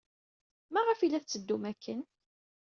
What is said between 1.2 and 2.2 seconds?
tetteddum akken?